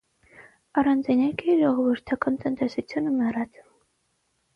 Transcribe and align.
Առանց 0.81 1.09
էներգիայի 1.15 1.59
ժողովրդական 1.63 2.39
տնտեսությունը 2.45 3.13
մեռած 3.19 3.61
է։ 3.61 3.67